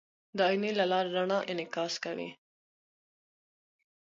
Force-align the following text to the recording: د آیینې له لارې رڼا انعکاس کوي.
د 0.37 0.39
آیینې 0.49 0.71
له 0.79 0.85
لارې 0.91 1.09
رڼا 1.15 1.39
انعکاس 1.51 1.93
کوي. 2.03 2.29